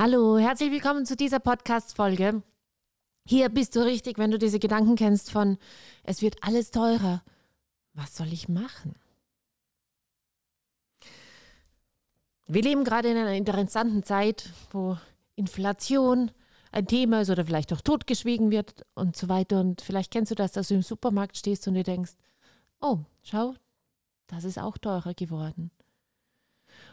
Hallo, 0.00 0.38
herzlich 0.38 0.70
willkommen 0.70 1.06
zu 1.06 1.16
dieser 1.16 1.40
Podcast-Folge. 1.40 2.44
Hier 3.26 3.48
bist 3.48 3.74
du 3.74 3.84
richtig, 3.84 4.16
wenn 4.16 4.30
du 4.30 4.38
diese 4.38 4.60
Gedanken 4.60 4.94
kennst 4.94 5.32
von, 5.32 5.58
es 6.04 6.22
wird 6.22 6.36
alles 6.44 6.70
teurer. 6.70 7.24
Was 7.94 8.16
soll 8.16 8.32
ich 8.32 8.48
machen? 8.48 8.94
Wir 12.46 12.62
leben 12.62 12.84
gerade 12.84 13.10
in 13.10 13.16
einer 13.16 13.32
interessanten 13.32 14.04
Zeit, 14.04 14.50
wo 14.70 14.96
Inflation 15.34 16.30
ein 16.70 16.86
Thema 16.86 17.22
ist 17.22 17.30
oder 17.30 17.44
vielleicht 17.44 17.72
auch 17.72 17.80
totgeschwiegen 17.80 18.52
wird 18.52 18.86
und 18.94 19.16
so 19.16 19.28
weiter. 19.28 19.58
Und 19.58 19.80
vielleicht 19.80 20.12
kennst 20.12 20.30
du 20.30 20.36
das, 20.36 20.52
dass 20.52 20.68
du 20.68 20.74
im 20.74 20.82
Supermarkt 20.82 21.36
stehst 21.36 21.66
und 21.66 21.74
dir 21.74 21.82
denkst, 21.82 22.12
oh, 22.80 23.00
schau, 23.24 23.56
das 24.28 24.44
ist 24.44 24.60
auch 24.60 24.78
teurer 24.78 25.14
geworden. 25.14 25.72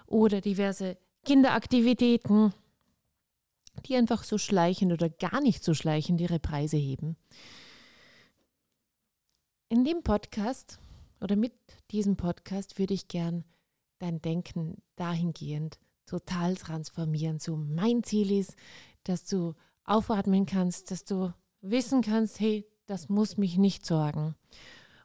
Oder 0.08 0.42
diverse 0.42 0.98
Kinderaktivitäten, 1.24 2.52
die 3.82 3.96
einfach 3.96 4.24
so 4.24 4.38
schleichend 4.38 4.92
oder 4.92 5.10
gar 5.10 5.42
nicht 5.42 5.64
so 5.64 5.74
schleichend 5.74 6.22
ihre 6.22 6.40
Preise 6.40 6.78
heben. 6.78 7.18
In 9.70 9.84
dem 9.84 10.04
Podcast 10.04 10.80
oder 11.22 11.36
mit 11.36 11.54
diesem 11.92 12.18
Podcast 12.18 12.78
würde 12.78 12.94
ich 12.94 13.08
gern 13.08 13.44
dein 14.00 14.22
Denken 14.22 14.82
dahingehend 14.96 15.80
total 16.06 16.56
transformieren. 16.56 17.40
So 17.40 17.56
mein 17.56 18.04
Ziel 18.04 18.32
ist, 18.32 18.56
dass 19.04 19.26
du 19.26 19.56
aufatmen 19.86 20.46
kannst, 20.46 20.92
dass 20.92 21.06
du 21.06 21.34
wissen 21.62 22.02
kannst, 22.02 22.40
hey, 22.40 22.66
das 22.86 23.10
muss 23.10 23.38
mich 23.38 23.58
nicht 23.58 23.86
sorgen. 23.86 24.36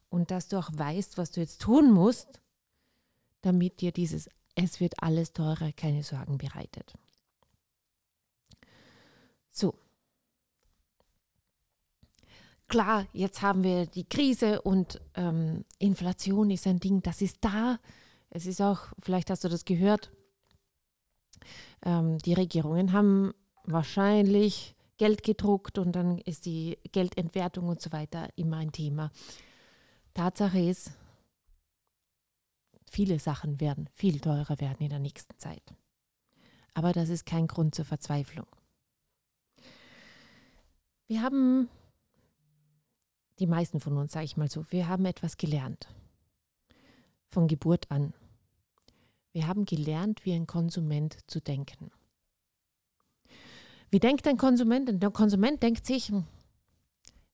Und 0.08 0.30
dass 0.30 0.48
du 0.48 0.58
auch 0.58 0.70
weißt, 0.72 1.18
was 1.18 1.30
du 1.30 1.41
jetzt 1.41 1.62
tun 1.62 1.91
musst, 1.91 2.41
damit 3.42 3.80
dir 3.80 3.92
dieses 3.92 4.28
Es 4.54 4.80
wird 4.80 5.02
alles 5.02 5.32
teurer 5.32 5.72
keine 5.72 6.02
Sorgen 6.02 6.36
bereitet. 6.36 6.92
So. 9.50 9.74
Klar, 12.70 13.08
jetzt 13.12 13.42
haben 13.42 13.64
wir 13.64 13.86
die 13.86 14.08
Krise 14.08 14.62
und 14.62 15.00
ähm, 15.16 15.64
Inflation 15.80 16.50
ist 16.50 16.68
ein 16.68 16.78
Ding, 16.78 17.02
das 17.02 17.20
ist 17.20 17.38
da. 17.40 17.80
Es 18.30 18.46
ist 18.46 18.62
auch, 18.62 18.92
vielleicht 19.00 19.28
hast 19.28 19.42
du 19.42 19.48
das 19.48 19.64
gehört, 19.64 20.12
ähm, 21.84 22.18
die 22.18 22.32
Regierungen 22.32 22.92
haben 22.92 23.34
wahrscheinlich 23.64 24.76
Geld 24.98 25.24
gedruckt 25.24 25.78
und 25.78 25.91
dann 25.92 26.18
ist 26.18 26.46
die 26.46 26.78
Geldentwertung 26.92 27.66
und 27.66 27.82
so 27.82 27.91
weiter 27.91 28.28
immer 28.36 28.58
ein 28.58 28.70
Thema. 28.70 29.10
Tatsache 30.14 30.60
ist, 30.60 30.92
viele 32.88 33.18
Sachen 33.18 33.60
werden 33.60 33.88
viel 33.94 34.20
teurer 34.20 34.60
werden 34.60 34.78
in 34.78 34.91
der 34.91 35.00
nächsten 35.00 35.36
Zeit. 35.38 35.74
Aber 36.74 36.92
das 36.92 37.08
ist 37.08 37.26
kein 37.26 37.48
Grund 37.48 37.74
zur 37.74 37.84
Verzweiflung. 37.84 38.46
Wir 41.08 41.22
haben, 41.22 41.68
die 43.41 43.46
meisten 43.46 43.80
von 43.80 43.96
uns, 43.96 44.12
sage 44.12 44.27
ich 44.27 44.36
mal 44.36 44.50
so, 44.50 44.64
wir 44.70 44.88
haben 44.88 45.06
etwas 45.06 45.36
gelernt. 45.36 45.88
Von 47.28 47.48
Geburt 47.48 47.91
an. 47.91 48.12
Wir 49.32 49.47
haben 49.47 49.64
gelernt, 49.64 50.24
wie 50.24 50.32
ein 50.32 50.47
Konsument 50.47 51.19
zu 51.27 51.41
denken. 51.41 51.91
Wie 53.91 54.00
denkt 54.00 54.27
ein 54.27 54.36
Konsument? 54.36 55.02
Der 55.02 55.10
Konsument 55.10 55.62
denkt 55.62 55.86
sich, 55.86 56.08
hm, 56.08 56.24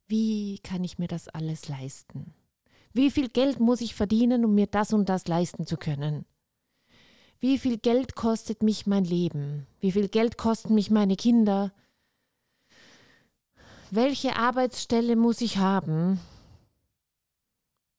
wie 0.07 0.59
kann 0.61 0.85
ich 0.85 0.99
mir 0.99 1.09
das 1.09 1.29
alles 1.29 1.69
leisten? 1.69 2.35
Wie 2.93 3.11
viel 3.11 3.29
Geld 3.29 3.61
muss 3.61 3.81
ich 3.81 3.95
verdienen, 3.95 4.45
um 4.45 4.55
mir 4.55 4.67
das 4.67 4.93
und 4.93 5.09
das 5.09 5.27
leisten 5.27 5.67
zu 5.67 5.77
können? 5.77 6.25
Wie 7.39 7.59
viel 7.59 7.77
Geld 7.77 8.15
kostet 8.15 8.63
mich 8.63 8.87
mein 8.87 9.05
Leben? 9.05 9.67
Wie 9.81 9.93
viel 9.93 10.09
Geld 10.09 10.39
kosten 10.39 10.75
mich 10.75 10.91
meine 10.91 11.17
Kinder? 11.17 11.73
Welche 13.91 14.37
Arbeitsstelle 14.37 15.17
muss 15.17 15.41
ich 15.41 15.59
haben, 15.59 16.21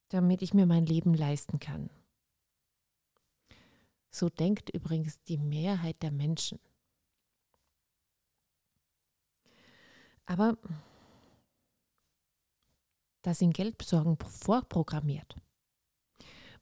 damit 0.09 0.41
ich 0.41 0.53
mir 0.53 0.65
mein 0.65 0.85
Leben 0.85 1.13
leisten 1.13 1.59
kann. 1.59 1.89
So 4.09 4.29
denkt 4.29 4.69
übrigens 4.69 5.21
die 5.23 5.37
Mehrheit 5.37 6.01
der 6.01 6.11
Menschen. 6.11 6.59
Aber 10.25 10.57
da 13.21 13.33
sind 13.33 13.53
Geldbesorgen 13.53 14.17
vorprogrammiert. 14.17 15.35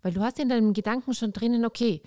Weil 0.01 0.13
du 0.13 0.21
hast 0.21 0.39
in 0.39 0.49
deinem 0.49 0.73
Gedanken 0.73 1.13
schon 1.13 1.33
drinnen, 1.33 1.65
okay, 1.65 2.03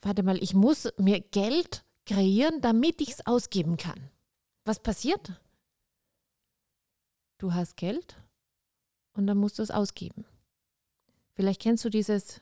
warte 0.00 0.22
mal, 0.22 0.40
ich 0.42 0.54
muss 0.54 0.88
mir 0.98 1.20
Geld 1.20 1.84
kreieren, 2.06 2.60
damit 2.60 3.00
ich 3.00 3.10
es 3.10 3.26
ausgeben 3.26 3.76
kann. 3.76 4.10
Was 4.64 4.80
passiert? 4.80 5.40
Du 7.42 7.52
hast 7.52 7.76
Geld 7.76 8.20
und 9.14 9.26
dann 9.26 9.38
musst 9.38 9.58
du 9.58 9.62
es 9.62 9.70
ausgeben. 9.70 10.24
Vielleicht 11.34 11.60
kennst 11.60 11.84
du 11.84 11.90
dieses 11.90 12.40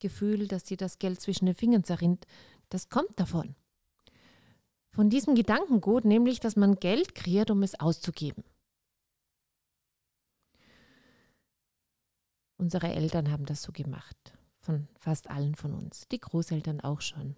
Gefühl, 0.00 0.48
dass 0.48 0.64
dir 0.64 0.76
das 0.76 0.98
Geld 0.98 1.20
zwischen 1.20 1.46
den 1.46 1.54
Fingern 1.54 1.84
zerrinnt. 1.84 2.26
Das 2.68 2.88
kommt 2.88 3.18
davon. 3.20 3.54
Von 4.90 5.10
diesem 5.10 5.34
Gedankengut, 5.34 6.04
nämlich, 6.04 6.40
dass 6.40 6.56
man 6.56 6.76
Geld 6.76 7.14
kreiert, 7.14 7.50
um 7.50 7.62
es 7.62 7.78
auszugeben. 7.78 8.44
Unsere 12.56 12.92
Eltern 12.92 13.30
haben 13.30 13.46
das 13.46 13.62
so 13.62 13.72
gemacht, 13.72 14.38
von 14.60 14.88
fast 14.98 15.28
allen 15.28 15.54
von 15.54 15.74
uns, 15.74 16.08
die 16.08 16.20
Großeltern 16.20 16.80
auch 16.80 17.00
schon, 17.00 17.36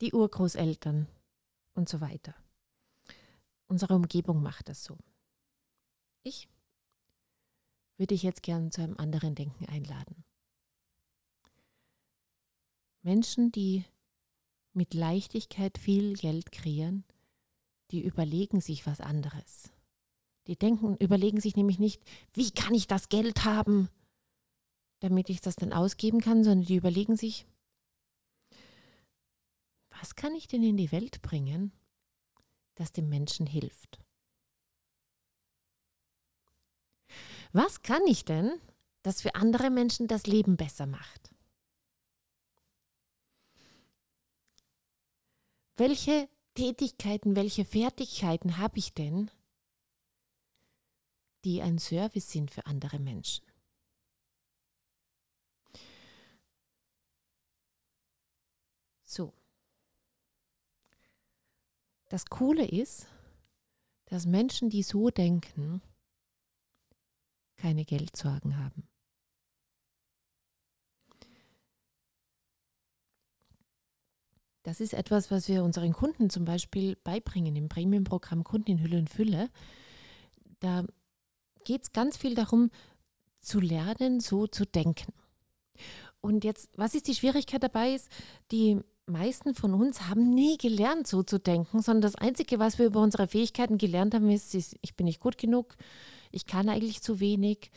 die 0.00 0.12
Urgroßeltern 0.12 1.06
und 1.74 1.88
so 1.88 2.00
weiter. 2.00 2.34
Unsere 3.68 3.94
Umgebung 3.94 4.42
macht 4.42 4.68
das 4.68 4.82
so. 4.82 4.98
Ich 6.22 6.48
würde 7.96 8.14
dich 8.14 8.22
jetzt 8.22 8.42
gern 8.42 8.72
zu 8.72 8.82
einem 8.82 8.96
anderen 8.96 9.34
Denken 9.34 9.66
einladen. 9.66 10.24
Menschen, 13.02 13.52
die 13.52 13.84
mit 14.72 14.94
Leichtigkeit 14.94 15.78
viel 15.78 16.14
Geld 16.14 16.52
kreieren, 16.52 17.04
die 17.90 18.04
überlegen 18.04 18.60
sich 18.60 18.86
was 18.86 19.00
anderes. 19.00 19.70
Die 20.46 20.56
denken, 20.56 20.96
überlegen 20.96 21.40
sich 21.40 21.56
nämlich 21.56 21.78
nicht, 21.78 22.02
wie 22.32 22.50
kann 22.50 22.74
ich 22.74 22.86
das 22.86 23.08
Geld 23.08 23.44
haben, 23.44 23.88
damit 25.00 25.28
ich 25.28 25.40
das 25.40 25.56
dann 25.56 25.72
ausgeben 25.72 26.20
kann, 26.20 26.44
sondern 26.44 26.66
die 26.66 26.76
überlegen 26.76 27.16
sich, 27.16 27.46
was 29.90 30.14
kann 30.14 30.34
ich 30.34 30.46
denn 30.46 30.62
in 30.62 30.76
die 30.76 30.92
Welt 30.92 31.22
bringen, 31.22 31.72
das 32.78 32.92
dem 32.92 33.08
Menschen 33.08 33.46
hilft. 33.46 33.98
Was 37.52 37.82
kann 37.82 38.06
ich 38.06 38.24
denn, 38.24 38.60
das 39.02 39.20
für 39.22 39.34
andere 39.34 39.70
Menschen 39.70 40.06
das 40.06 40.26
Leben 40.26 40.56
besser 40.56 40.86
macht? 40.86 41.30
Welche 45.76 46.28
Tätigkeiten, 46.54 47.36
welche 47.36 47.64
Fertigkeiten 47.64 48.58
habe 48.58 48.78
ich 48.78 48.94
denn, 48.94 49.30
die 51.44 51.62
ein 51.62 51.78
Service 51.78 52.30
sind 52.30 52.50
für 52.50 52.66
andere 52.66 52.98
Menschen? 52.98 53.44
So. 59.04 59.32
Das 62.08 62.26
Coole 62.26 62.66
ist, 62.66 63.06
dass 64.06 64.26
Menschen, 64.26 64.70
die 64.70 64.82
so 64.82 65.10
denken, 65.10 65.82
keine 67.56 67.84
Geldsorgen 67.84 68.56
haben. 68.56 68.88
Das 74.62 74.80
ist 74.80 74.92
etwas, 74.92 75.30
was 75.30 75.48
wir 75.48 75.64
unseren 75.64 75.92
Kunden 75.92 76.30
zum 76.30 76.44
Beispiel 76.44 76.96
beibringen 76.96 77.56
im 77.56 77.68
Premium-Programm 77.68 78.44
Kunden 78.44 78.72
in 78.72 78.82
Hülle 78.82 78.98
und 78.98 79.08
Fülle. 79.08 79.50
Da 80.60 80.84
geht 81.64 81.84
es 81.84 81.92
ganz 81.92 82.16
viel 82.16 82.34
darum, 82.34 82.70
zu 83.40 83.60
lernen, 83.60 84.20
so 84.20 84.46
zu 84.46 84.66
denken. 84.66 85.12
Und 86.20 86.44
jetzt, 86.44 86.70
was 86.76 86.94
ist 86.94 87.06
die 87.08 87.14
Schwierigkeit 87.14 87.62
dabei 87.62 87.94
ist, 87.94 88.10
die 88.50 88.80
meisten 89.08 89.54
von 89.54 89.74
uns 89.74 90.08
haben 90.08 90.34
nie 90.34 90.56
gelernt, 90.58 91.06
so 91.06 91.22
zu 91.22 91.38
denken, 91.38 91.82
sondern 91.82 92.02
das 92.02 92.14
Einzige, 92.14 92.58
was 92.58 92.78
wir 92.78 92.86
über 92.86 93.00
unsere 93.00 93.28
Fähigkeiten 93.28 93.78
gelernt 93.78 94.14
haben, 94.14 94.30
ist, 94.30 94.54
ich 94.54 94.96
bin 94.96 95.06
nicht 95.06 95.20
gut 95.20 95.38
genug, 95.38 95.76
ich 96.30 96.46
kann 96.46 96.68
eigentlich 96.68 97.02
zu 97.02 97.20
wenig, 97.20 97.70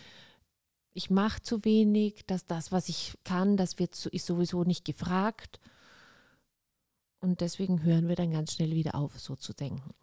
ich 0.93 1.09
mache 1.09 1.41
zu 1.41 1.63
wenig, 1.63 2.25
dass 2.27 2.45
das, 2.45 2.71
was 2.71 2.89
ich 2.89 3.17
kann, 3.23 3.57
das 3.57 3.79
wird 3.79 4.05
ist 4.07 4.25
sowieso 4.25 4.63
nicht 4.63 4.85
gefragt. 4.85 5.59
Und 7.21 7.41
deswegen 7.41 7.83
hören 7.83 8.07
wir 8.07 8.15
dann 8.15 8.31
ganz 8.31 8.53
schnell 8.53 8.71
wieder 8.71 8.95
auf, 8.95 9.19
so 9.19 9.35
zu 9.35 9.53
denken. 9.53 9.93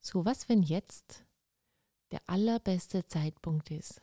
So, 0.00 0.24
was, 0.24 0.48
wenn 0.48 0.62
jetzt 0.62 1.24
der 2.10 2.20
allerbeste 2.26 3.06
Zeitpunkt 3.06 3.70
ist, 3.70 4.02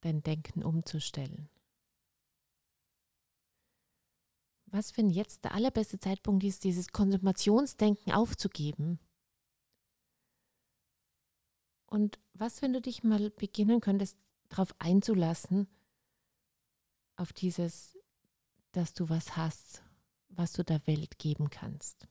dein 0.00 0.22
Denken 0.22 0.62
umzustellen? 0.62 1.50
Was, 4.74 4.96
wenn 4.96 5.08
jetzt 5.08 5.44
der 5.44 5.54
allerbeste 5.54 6.00
Zeitpunkt 6.00 6.42
ist, 6.42 6.64
dieses 6.64 6.88
Konsumationsdenken 6.88 8.12
aufzugeben? 8.12 8.98
Und 11.86 12.18
was, 12.32 12.60
wenn 12.60 12.72
du 12.72 12.80
dich 12.80 13.04
mal 13.04 13.30
beginnen 13.30 13.80
könntest, 13.80 14.18
darauf 14.48 14.74
einzulassen, 14.80 15.68
auf 17.16 17.32
dieses, 17.32 17.96
dass 18.72 18.94
du 18.94 19.08
was 19.08 19.36
hast, 19.36 19.84
was 20.28 20.52
du 20.52 20.64
der 20.64 20.84
Welt 20.88 21.18
geben 21.18 21.50
kannst? 21.50 22.08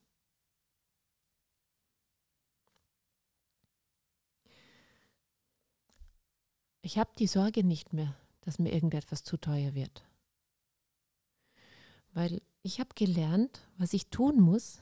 Ich 6.82 6.98
habe 6.98 7.12
die 7.20 7.28
Sorge 7.28 7.66
nicht 7.66 7.92
mehr, 7.92 8.16
dass 8.42 8.60
mir 8.60 8.72
irgendetwas 8.72 9.24
zu 9.24 9.36
teuer 9.36 9.74
wird. 9.74 10.06
Weil 12.14 12.42
ich 12.62 12.80
habe 12.80 12.94
gelernt, 12.96 13.68
was 13.78 13.94
ich 13.94 14.10
tun 14.10 14.40
muss, 14.40 14.82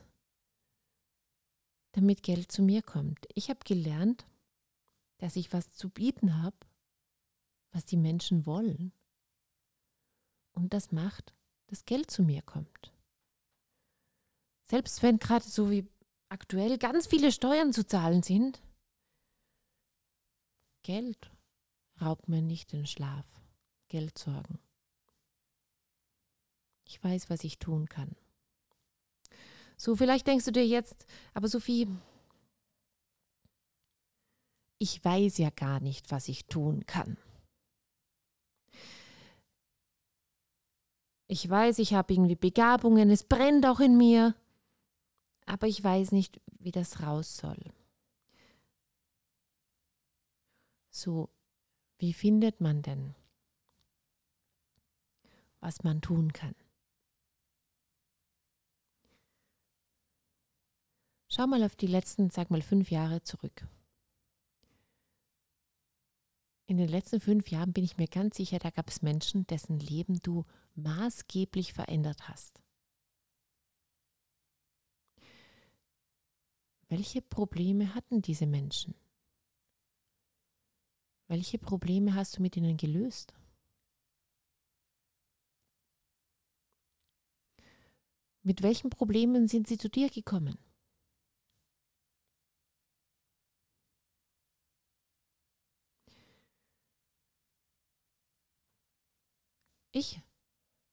damit 1.93 2.23
Geld 2.23 2.51
zu 2.51 2.61
mir 2.61 2.81
kommt. 2.81 3.27
Ich 3.33 3.49
habe 3.49 3.59
gelernt, 3.63 4.25
dass 5.17 5.35
ich 5.35 5.51
was 5.53 5.73
zu 5.73 5.89
bieten 5.89 6.41
habe, 6.41 6.57
was 7.71 7.85
die 7.85 7.97
Menschen 7.97 8.45
wollen. 8.45 8.93
Und 10.53 10.73
das 10.73 10.91
macht, 10.91 11.33
dass 11.67 11.85
Geld 11.85 12.11
zu 12.11 12.23
mir 12.23 12.41
kommt. 12.41 12.93
Selbst 14.69 15.01
wenn 15.01 15.19
gerade 15.19 15.45
so 15.45 15.69
wie 15.69 15.89
aktuell 16.29 16.77
ganz 16.77 17.07
viele 17.07 17.31
Steuern 17.31 17.73
zu 17.73 17.85
zahlen 17.85 18.23
sind, 18.23 18.61
Geld 20.83 21.31
raubt 21.99 22.27
mir 22.27 22.41
nicht 22.41 22.71
den 22.71 22.87
Schlaf. 22.87 23.39
Geld 23.89 24.17
sorgen. 24.17 24.59
Ich 26.91 27.01
weiß, 27.01 27.29
was 27.29 27.45
ich 27.45 27.57
tun 27.57 27.87
kann. 27.87 28.17
So, 29.77 29.95
vielleicht 29.95 30.27
denkst 30.27 30.43
du 30.43 30.51
dir 30.51 30.67
jetzt, 30.67 31.05
aber 31.33 31.47
Sophie, 31.47 31.87
ich 34.77 35.03
weiß 35.03 35.37
ja 35.37 35.51
gar 35.51 35.79
nicht, 35.79 36.11
was 36.11 36.27
ich 36.27 36.47
tun 36.47 36.85
kann. 36.85 37.15
Ich 41.27 41.49
weiß, 41.49 41.79
ich 41.79 41.93
habe 41.93 42.11
irgendwie 42.13 42.35
Begabungen, 42.35 43.09
es 43.09 43.23
brennt 43.23 43.65
auch 43.65 43.79
in 43.79 43.95
mir, 43.95 44.35
aber 45.45 45.67
ich 45.67 45.81
weiß 45.81 46.11
nicht, 46.11 46.41
wie 46.59 46.71
das 46.71 47.01
raus 47.01 47.37
soll. 47.37 47.71
So, 50.89 51.29
wie 51.99 52.11
findet 52.11 52.59
man 52.59 52.81
denn, 52.81 53.15
was 55.61 55.85
man 55.85 56.01
tun 56.01 56.33
kann? 56.33 56.53
Schau 61.33 61.47
mal 61.47 61.63
auf 61.63 61.75
die 61.75 61.87
letzten, 61.87 62.29
sag 62.29 62.51
mal, 62.51 62.61
fünf 62.61 62.91
Jahre 62.91 63.23
zurück 63.23 63.65
in 66.71 66.77
den 66.77 66.87
letzten 66.87 67.19
fünf 67.19 67.49
Jahren 67.49 67.73
bin 67.73 67.83
ich 67.83 67.97
mir 67.97 68.07
ganz 68.07 68.37
sicher, 68.37 68.57
da 68.57 68.69
gab 68.69 68.87
es 68.87 69.01
Menschen, 69.01 69.45
dessen 69.47 69.77
Leben 69.77 70.21
du 70.21 70.45
maßgeblich 70.75 71.73
verändert 71.73 72.29
hast. 72.29 72.61
Welche 76.87 77.21
Probleme 77.21 77.93
hatten 77.93 78.21
diese 78.21 78.47
Menschen? 78.47 78.95
Welche 81.27 81.57
Probleme 81.57 82.15
hast 82.15 82.37
du 82.37 82.41
mit 82.41 82.55
ihnen 82.55 82.77
gelöst? 82.77 83.33
Mit 88.43 88.63
welchen 88.63 88.89
Problemen 88.89 89.49
sind 89.49 89.67
sie 89.67 89.77
zu 89.77 89.89
dir 89.89 90.09
gekommen? 90.09 90.57
Ich, 100.01 100.19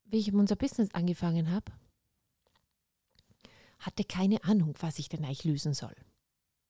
wie 0.04 0.18
ich 0.18 0.34
unser 0.34 0.54
Business 0.54 0.90
angefangen 0.92 1.50
habe, 1.50 1.72
hatte 3.78 4.04
keine 4.04 4.44
Ahnung, 4.44 4.74
was 4.80 4.98
ich 4.98 5.08
denn 5.08 5.24
eigentlich 5.24 5.44
lösen 5.44 5.72
soll. 5.72 5.94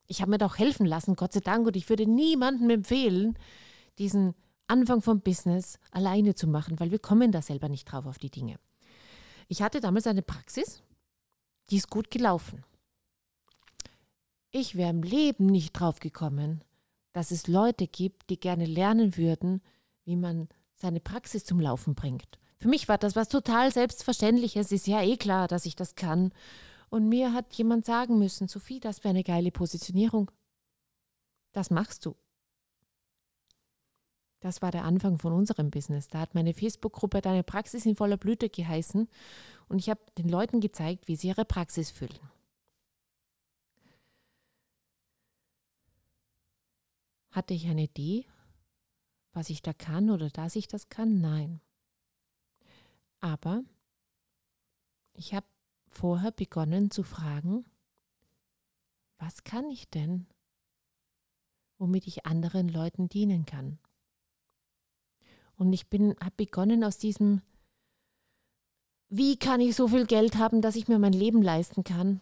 Ich 0.07 0.21
habe 0.21 0.31
mir 0.31 0.39
doch 0.39 0.57
helfen 0.57 0.87
lassen, 0.87 1.17
Gott 1.17 1.33
sei 1.33 1.41
Dank, 1.41 1.67
und 1.67 1.75
ich 1.75 1.89
würde 1.89 2.07
niemandem 2.07 2.71
empfehlen, 2.71 3.37
diesen 3.99 4.37
Anfang 4.69 5.03
vom 5.03 5.21
Business 5.21 5.81
alleine 5.91 6.37
zu 6.37 6.47
machen, 6.47 6.79
weil 6.79 6.93
wir 6.93 7.01
kommen 7.01 7.33
da 7.33 7.43
selber 7.43 7.69
nicht 7.69 7.87
drauf 7.87 8.07
auf 8.07 8.19
die 8.19 8.31
Dinge. 8.31 8.61
Ich 9.49 9.61
hatte 9.61 9.81
damals 9.81 10.07
eine 10.07 10.23
Praxis, 10.23 10.85
die 11.71 11.77
ist 11.79 11.91
gut 11.91 12.09
gelaufen. 12.09 12.65
Ich 14.53 14.77
wäre 14.77 14.91
im 14.91 15.03
Leben 15.03 15.47
nicht 15.47 15.73
drauf 15.73 15.99
gekommen, 15.99 16.63
dass 17.13 17.33
es 17.33 17.49
Leute 17.49 17.89
gibt, 17.89 18.31
die 18.31 18.39
gerne 18.39 18.67
lernen 18.67 19.17
würden, 19.17 19.61
wie 20.05 20.15
man 20.15 20.49
seine 20.79 21.01
Praxis 21.01 21.45
zum 21.45 21.61
Laufen 21.61 21.95
bringt. 21.95 22.39
Für 22.59 22.69
mich 22.69 22.89
war 22.89 22.99
das 22.99 23.15
was 23.15 23.29
total 23.29 23.73
Selbstverständliches. 23.73 24.73
Ist 24.73 24.87
ja 24.87 25.03
eh 25.03 25.17
klar, 25.17 25.49
dass 25.49 25.67
ich 25.67 25.77
das 25.77 25.95
kann. 25.95 26.33
Und 26.91 27.09
mir 27.09 27.33
hat 27.33 27.53
jemand 27.55 27.85
sagen 27.85 28.19
müssen, 28.19 28.49
Sophie, 28.49 28.81
das 28.81 29.05
wäre 29.05 29.11
eine 29.11 29.25
geile 29.25 29.51
Positionierung. 29.51 30.31
Das 31.53 31.71
machst 31.71 32.07
du. 32.07 32.17
Das 34.41 34.63
war 34.63 34.71
der 34.71 34.85
Anfang 34.85 35.19
von 35.19 35.33
unserem 35.33 35.71
Business. 35.71 36.09
Da 36.09 36.21
hat 36.21 36.35
meine 36.35 36.55
Facebook-Gruppe 36.55 37.21
Deine 37.21 37.43
Praxis 37.43 37.87
in 37.87 37.97
voller 37.97 38.17
Blüte 38.17 38.49
geheißen 38.49 39.09
und 39.69 39.79
ich 39.79 39.91
habe 39.91 40.01
den 40.17 40.29
Leuten 40.29 40.61
gezeigt, 40.61 41.09
wie 41.09 41.17
sie 41.17 41.29
ihre 41.29 41.45
Praxis 41.45 41.91
füllen. 41.91 42.19
Hatte 47.31 47.55
ich 47.55 47.67
eine 47.67 47.85
Idee 47.85 48.27
was 49.33 49.51
ich 49.51 49.63
da 49.63 49.73
kann 49.73 50.11
oder 50.11 50.31
dass 50.31 50.57
ich 50.57 50.69
das 50.69 50.89
kann? 50.89 51.21
Nein. 51.21 51.61
Aber 53.21 53.63
ich 55.15 55.35
habe 55.35 55.47
vorher 55.89 56.31
begonnen 56.31 56.91
zu 56.91 57.03
fragen, 57.03 57.65
was 59.19 59.43
kann 59.43 59.69
ich 59.71 59.89
denn, 59.91 60.27
womit 61.79 62.07
ich 62.07 62.27
anderen 62.27 62.69
Leuten 62.69 63.09
dienen 63.09 63.47
kann? 63.47 63.79
Und 65.57 65.73
ich 65.73 65.87
habe 65.91 66.35
begonnen 66.37 66.85
aus 66.85 66.99
diesem, 66.99 67.43
wie 69.09 69.37
kann 69.37 69.61
ich 69.61 69.75
so 69.75 69.89
viel 69.89 70.07
Geld 70.07 70.37
haben, 70.37 70.63
dass 70.63 70.77
ich 70.77 70.87
mir 70.87 71.01
mein 71.01 71.13
Leben 71.13 71.43
leisten 71.43 71.83
kann, 71.83 72.21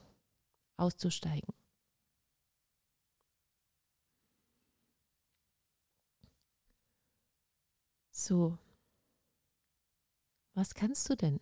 auszusteigen. 0.79 1.53
So, 8.27 8.59
was 10.55 10.75
kannst 10.75 11.09
du 11.09 11.15
denn, 11.15 11.39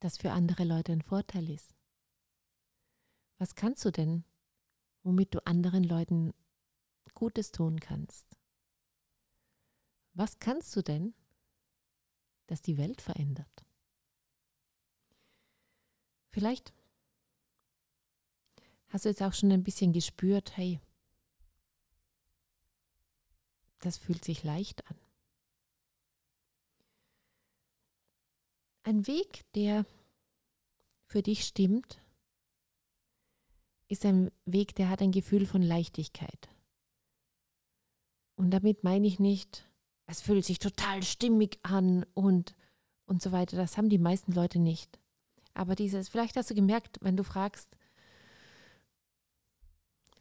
das 0.00 0.18
für 0.18 0.30
andere 0.30 0.64
Leute 0.64 0.92
ein 0.92 1.00
Vorteil 1.00 1.48
ist? 1.48 1.74
Was 3.38 3.54
kannst 3.54 3.82
du 3.86 3.90
denn, 3.90 4.24
womit 5.04 5.34
du 5.34 5.46
anderen 5.46 5.84
Leuten 5.84 6.34
Gutes 7.14 7.50
tun 7.50 7.80
kannst? 7.80 8.26
Was 10.12 10.38
kannst 10.38 10.76
du 10.76 10.82
denn, 10.82 11.14
das 12.46 12.60
die 12.60 12.76
Welt 12.76 13.00
verändert? 13.00 13.64
Vielleicht 16.28 16.74
hast 18.88 19.06
du 19.06 19.08
jetzt 19.08 19.22
auch 19.22 19.32
schon 19.32 19.50
ein 19.50 19.64
bisschen 19.64 19.94
gespürt, 19.94 20.58
hey, 20.58 20.78
das 23.78 23.96
fühlt 23.96 24.22
sich 24.22 24.44
leicht 24.44 24.86
an. 24.90 25.05
Ein 28.86 29.08
Weg, 29.08 29.42
der 29.56 29.84
für 31.08 31.20
dich 31.20 31.44
stimmt, 31.44 32.00
ist 33.88 34.06
ein 34.06 34.30
Weg, 34.44 34.76
der 34.76 34.88
hat 34.88 35.02
ein 35.02 35.10
Gefühl 35.10 35.44
von 35.44 35.60
Leichtigkeit. 35.60 36.48
Und 38.36 38.52
damit 38.52 38.84
meine 38.84 39.08
ich 39.08 39.18
nicht, 39.18 39.68
es 40.06 40.20
fühlt 40.20 40.44
sich 40.44 40.60
total 40.60 41.02
stimmig 41.02 41.58
an 41.64 42.06
und, 42.14 42.54
und 43.06 43.20
so 43.20 43.32
weiter. 43.32 43.56
Das 43.56 43.76
haben 43.76 43.88
die 43.88 43.98
meisten 43.98 44.30
Leute 44.30 44.60
nicht. 44.60 45.00
Aber 45.52 45.74
dieses, 45.74 46.08
vielleicht 46.08 46.36
hast 46.36 46.50
du 46.50 46.54
gemerkt, 46.54 46.98
wenn 47.00 47.16
du 47.16 47.24
fragst, 47.24 47.76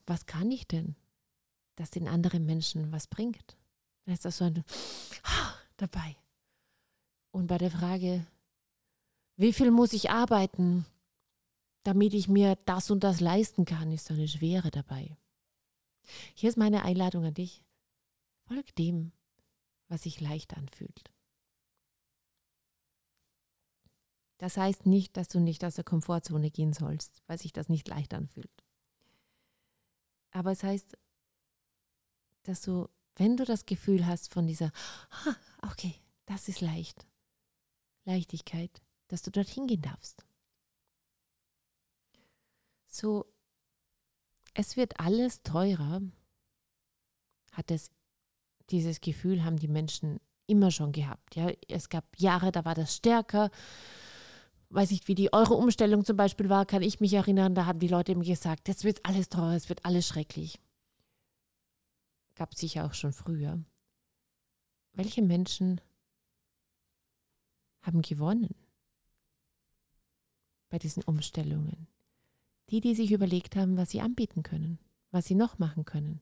was 0.08 0.26
kann 0.26 0.50
ich 0.50 0.68
denn, 0.68 0.96
das 1.76 1.92
den 1.92 2.08
anderen 2.08 2.48
Menschen 2.48 2.92
was 2.92 3.06
bringt? 3.06 3.58
Dann 4.06 4.16
ist 4.16 4.26
das 4.26 4.38
so 4.38 4.46
ein 4.46 4.64
dabei. 5.78 6.16
Und 7.30 7.46
bei 7.46 7.60
der 7.60 7.70
Frage, 7.70 8.26
wie 9.38 9.54
viel 9.54 9.72
muss 9.72 9.94
ich 9.94 10.10
arbeiten, 10.10 10.86
damit 11.84 12.14
ich 12.14 12.28
mir 12.28 12.58
das 12.66 12.90
und 12.90 13.04
das 13.04 13.20
leisten 13.20 13.66
kann, 13.66 13.92
ist 13.92 14.10
eine 14.10 14.28
Schwere 14.28 14.72
dabei. 14.72 15.18
Hier 16.34 16.50
ist 16.50 16.58
meine 16.58 16.84
Einladung 16.84 17.26
an 17.26 17.34
dich. 17.34 17.64
Folg 18.48 18.76
dem, 18.76 19.12
was 19.88 20.04
sich 20.04 20.22
leicht 20.22 20.56
anfühlt. 20.56 21.12
Das 24.38 24.58
heißt 24.58 24.86
nicht, 24.86 25.16
dass 25.18 25.28
du 25.28 25.40
nicht 25.40 25.64
aus 25.64 25.76
der 25.76 25.84
Komfortzone 25.84 26.52
gehen 26.52 26.74
sollst, 26.74 27.24
weil 27.28 27.40
sich 27.40 27.54
das 27.54 27.70
nicht 27.70 27.88
leicht 27.88 28.14
anfühlt. 28.14 28.64
Aber 30.32 30.52
es 30.52 30.64
heißt, 30.64 30.98
dass 32.44 32.62
du, 32.62 32.90
wenn 33.16 33.38
du 33.38 33.46
das 33.46 33.66
Gefühl 33.66 34.06
hast 34.06 34.32
von 34.32 34.46
dieser, 34.46 34.72
ah, 35.26 35.36
okay, 35.72 35.96
das 36.26 36.50
ist 36.50 36.62
leicht, 36.62 37.08
Leichtigkeit, 38.04 38.85
dass 39.08 39.22
du 39.22 39.32
dorthin 39.32 39.68
gehen 39.68 39.82
darfst. 39.82 40.26
So, 42.88 43.26
es 44.54 44.78
wird 44.78 45.00
alles 45.00 45.44
teurer, 45.44 46.02
hat 47.52 47.72
es 47.72 47.92
dieses 48.70 49.02
Gefühl, 49.02 49.44
haben 49.44 49.58
die 49.58 49.68
Menschen 49.68 50.20
immer 50.48 50.72
schon 50.72 50.92
gehabt. 50.92 51.36
Ja, 51.36 51.52
es 51.68 51.90
gab 51.90 52.06
Jahre, 52.18 52.52
da 52.52 52.66
war 52.66 52.76
das 52.76 52.96
stärker. 52.96 53.52
Weiß 54.70 54.92
nicht, 54.92 55.08
wie 55.08 55.16
die 55.16 55.34
Euro-Umstellung 55.34 56.06
zum 56.06 56.18
Beispiel 56.18 56.50
war, 56.50 56.66
kann 56.66 56.82
ich 56.82 57.00
mich 57.00 57.14
erinnern, 57.14 57.56
da 57.56 57.66
haben 57.66 57.80
die 57.80 57.88
Leute 57.88 58.14
immer 58.14 58.24
gesagt, 58.24 58.68
jetzt 58.68 58.84
wird 58.84 59.06
alles 59.06 59.30
teurer, 59.30 59.56
es 59.56 59.70
wird 59.70 59.86
alles 59.86 60.08
schrecklich. 60.08 60.60
Gab 62.36 62.54
es 62.54 62.60
sicher 62.60 62.86
auch 62.86 62.94
schon 62.94 63.14
früher. 63.14 63.64
Welche 64.94 65.22
Menschen 65.22 65.82
haben 67.82 68.02
gewonnen 68.02 68.65
bei 70.76 70.80
diesen 70.80 71.04
Umstellungen? 71.04 71.88
Die, 72.70 72.82
die 72.82 72.96
sich 72.96 73.14
überlegt 73.14 73.56
haben, 73.56 73.78
was 73.78 73.92
sie 73.92 74.02
anbieten 74.02 74.44
können, 74.44 74.78
was 75.10 75.26
sie 75.26 75.36
noch 75.36 75.58
machen 75.58 75.86
können, 75.86 76.20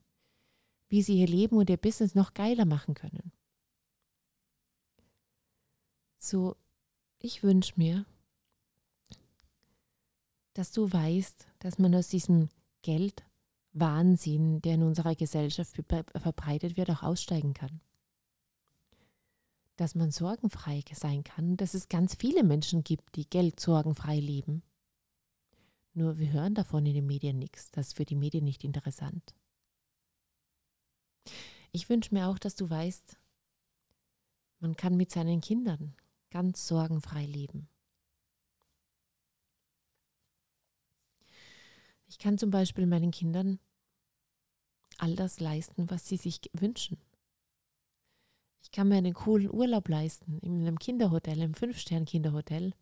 wie 0.88 1.02
sie 1.02 1.18
ihr 1.18 1.26
Leben 1.26 1.56
und 1.56 1.68
ihr 1.68 1.76
Business 1.76 2.14
noch 2.14 2.34
geiler 2.34 2.64
machen 2.64 2.94
können. 2.94 3.32
So, 6.16 6.54
ich 7.18 7.42
wünsche 7.42 7.72
mir, 7.76 8.06
dass 10.52 10.70
du 10.70 10.92
weißt, 10.92 11.48
dass 11.58 11.80
man 11.80 11.92
aus 11.96 12.06
diesem 12.06 12.48
Geldwahnsinn, 12.82 14.62
der 14.62 14.74
in 14.74 14.84
unserer 14.84 15.16
Gesellschaft 15.16 15.74
verbreitet 15.74 16.76
wird, 16.76 16.90
auch 16.90 17.02
aussteigen 17.02 17.54
kann. 17.54 17.80
Dass 19.76 19.94
man 19.94 20.10
sorgenfrei 20.10 20.82
sein 20.92 21.24
kann, 21.24 21.56
dass 21.56 21.74
es 21.74 21.88
ganz 21.88 22.14
viele 22.14 22.44
Menschen 22.44 22.84
gibt, 22.84 23.16
die 23.16 23.28
Geld 23.28 23.58
sorgenfrei 23.58 24.20
leben. 24.20 24.62
Nur 25.94 26.18
wir 26.18 26.32
hören 26.32 26.54
davon 26.54 26.86
in 26.86 26.94
den 26.94 27.06
Medien 27.06 27.38
nichts. 27.38 27.70
Das 27.70 27.88
ist 27.88 27.96
für 27.96 28.04
die 28.04 28.16
Medien 28.16 28.44
nicht 28.44 28.64
interessant. 28.64 29.34
Ich 31.72 31.88
wünsche 31.88 32.14
mir 32.14 32.28
auch, 32.28 32.38
dass 32.38 32.54
du 32.54 32.70
weißt, 32.70 33.18
man 34.60 34.76
kann 34.76 34.96
mit 34.96 35.10
seinen 35.10 35.40
Kindern 35.40 35.96
ganz 36.30 36.66
sorgenfrei 36.66 37.26
leben. 37.26 37.68
Ich 42.06 42.18
kann 42.18 42.38
zum 42.38 42.50
Beispiel 42.50 42.86
meinen 42.86 43.10
Kindern 43.10 43.58
all 44.98 45.16
das 45.16 45.40
leisten, 45.40 45.90
was 45.90 46.06
sie 46.06 46.16
sich 46.16 46.40
wünschen. 46.52 46.96
Ich 48.64 48.70
kann 48.70 48.88
mir 48.88 48.96
einen 48.96 49.12
coolen 49.12 49.52
Urlaub 49.52 49.88
leisten 49.88 50.38
in 50.38 50.62
einem 50.62 50.78
Kinderhotel, 50.78 51.38
im 51.42 51.52
Fünf-Stern-Kinderhotel, 51.52 52.72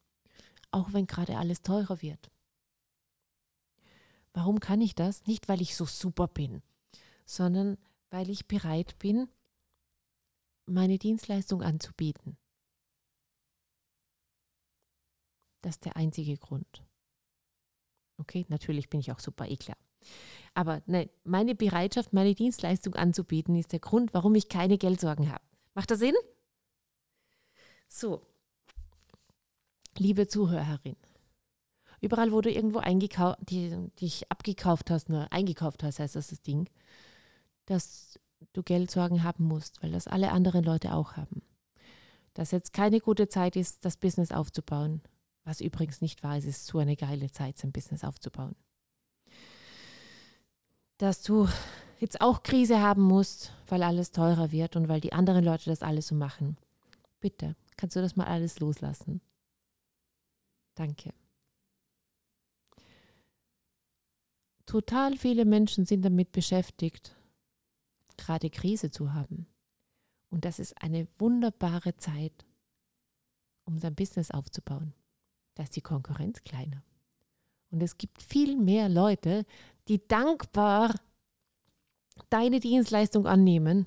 auch 0.70 0.92
wenn 0.92 1.08
gerade 1.08 1.36
alles 1.36 1.62
teurer 1.62 2.00
wird. 2.00 2.30
Warum 4.32 4.60
kann 4.60 4.80
ich 4.80 4.94
das? 4.94 5.26
Nicht, 5.26 5.48
weil 5.48 5.60
ich 5.60 5.74
so 5.74 5.84
super 5.84 6.28
bin, 6.28 6.62
sondern 7.26 7.78
weil 8.10 8.30
ich 8.30 8.46
bereit 8.46 8.96
bin, 9.00 9.28
meine 10.66 10.98
Dienstleistung 10.98 11.62
anzubieten. 11.62 12.38
Das 15.62 15.74
ist 15.74 15.84
der 15.84 15.96
einzige 15.96 16.38
Grund. 16.38 16.84
Okay, 18.18 18.46
natürlich 18.48 18.88
bin 18.88 19.00
ich 19.00 19.10
auch 19.10 19.18
super 19.18 19.48
eklar. 19.48 19.76
Aber 20.54 20.80
ne, 20.86 21.10
meine 21.24 21.56
Bereitschaft, 21.56 22.12
meine 22.12 22.36
Dienstleistung 22.36 22.94
anzubieten, 22.94 23.56
ist 23.56 23.72
der 23.72 23.80
Grund, 23.80 24.14
warum 24.14 24.36
ich 24.36 24.48
keine 24.48 24.78
Geldsorgen 24.78 25.30
habe. 25.30 25.51
Macht 25.74 25.90
das 25.90 26.00
Sinn? 26.00 26.14
So, 27.88 28.26
liebe 29.98 30.26
Zuhörerin, 30.26 30.96
überall, 32.00 32.32
wo 32.32 32.40
du 32.40 32.50
irgendwo 32.50 32.78
eingekauft, 32.78 33.38
die, 33.42 33.90
dich 34.00 34.30
abgekauft 34.30 34.90
hast, 34.90 35.08
nur 35.08 35.30
eingekauft 35.32 35.82
hast, 35.82 35.98
heißt 35.98 36.16
das 36.16 36.28
das 36.28 36.42
Ding, 36.42 36.68
dass 37.66 38.18
du 38.52 38.62
Geldsorgen 38.62 39.22
haben 39.22 39.44
musst, 39.44 39.82
weil 39.82 39.92
das 39.92 40.06
alle 40.06 40.32
anderen 40.32 40.64
Leute 40.64 40.94
auch 40.94 41.16
haben. 41.16 41.42
Dass 42.34 42.50
jetzt 42.50 42.72
keine 42.72 43.00
gute 43.00 43.28
Zeit 43.28 43.56
ist, 43.56 43.84
das 43.84 43.96
Business 43.96 44.32
aufzubauen, 44.32 45.02
was 45.44 45.60
übrigens 45.60 46.00
nicht 46.00 46.22
wahr 46.22 46.38
ist, 46.38 46.46
ist 46.46 46.66
so 46.66 46.78
eine 46.78 46.96
geile 46.96 47.30
Zeit, 47.30 47.58
sein 47.58 47.72
Business 47.72 48.04
aufzubauen. 48.04 48.56
Dass 50.98 51.22
du 51.22 51.48
jetzt 51.98 52.20
auch 52.20 52.42
Krise 52.42 52.80
haben 52.80 53.02
musst, 53.02 53.52
weil 53.72 53.82
alles 53.82 54.12
teurer 54.12 54.52
wird 54.52 54.76
und 54.76 54.90
weil 54.90 55.00
die 55.00 55.14
anderen 55.14 55.42
Leute 55.42 55.70
das 55.70 55.80
alles 55.80 56.08
so 56.08 56.14
machen. 56.14 56.58
Bitte, 57.20 57.56
kannst 57.78 57.96
du 57.96 58.02
das 58.02 58.16
mal 58.16 58.26
alles 58.26 58.60
loslassen? 58.60 59.22
Danke. 60.74 61.14
Total 64.66 65.16
viele 65.16 65.46
Menschen 65.46 65.86
sind 65.86 66.04
damit 66.04 66.32
beschäftigt, 66.32 67.16
gerade 68.18 68.50
Krise 68.50 68.90
zu 68.90 69.14
haben. 69.14 69.46
Und 70.28 70.44
das 70.44 70.58
ist 70.58 70.82
eine 70.82 71.08
wunderbare 71.18 71.96
Zeit, 71.96 72.44
um 73.64 73.78
sein 73.78 73.94
Business 73.94 74.30
aufzubauen. 74.30 74.92
Da 75.54 75.62
ist 75.62 75.76
die 75.76 75.80
Konkurrenz 75.80 76.44
kleiner. 76.44 76.82
Und 77.70 77.82
es 77.82 77.96
gibt 77.96 78.20
viel 78.20 78.54
mehr 78.58 78.90
Leute, 78.90 79.46
die 79.88 80.06
dankbar 80.06 80.94
deine 82.30 82.60
Dienstleistung 82.60 83.26
annehmen, 83.26 83.86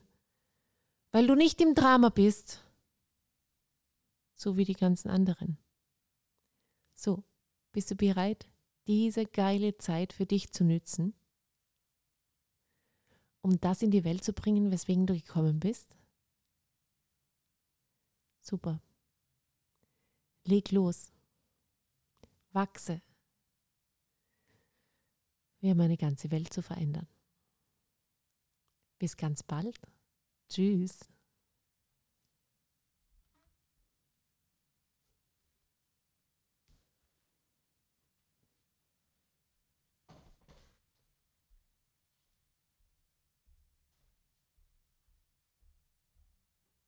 weil 1.12 1.28
du 1.28 1.36
nicht 1.36 1.62
im 1.62 1.76
Drama 1.76 2.10
bist, 2.10 2.64
so 4.34 4.58
wie 4.58 4.66
die 4.66 4.74
ganzen 4.74 5.10
anderen. 5.10 5.58
So, 6.94 7.24
bist 7.72 7.92
du 7.92 7.96
bereit, 7.96 8.48
diese 8.88 9.26
geile 9.26 9.78
Zeit 9.78 10.14
für 10.14 10.26
dich 10.26 10.52
zu 10.52 10.64
nützen, 10.64 11.14
um 13.42 13.60
das 13.60 13.82
in 13.82 13.92
die 13.92 14.04
Welt 14.04 14.24
zu 14.24 14.34
bringen, 14.34 14.72
weswegen 14.72 15.06
du 15.06 15.14
gekommen 15.14 15.60
bist? 15.60 15.96
Super. 18.42 18.82
Leg 20.44 20.72
los 20.72 21.12
wachse. 22.56 23.02
Wir 25.60 25.72
haben 25.72 25.82
eine 25.82 25.98
ganze 25.98 26.32
Welt 26.32 26.52
zu 26.52 26.64
verändern. 26.64 27.08
Bis 29.00 29.18
ganz 29.18 29.44
bald. 29.44 29.80
Tschüss. 30.50 31.00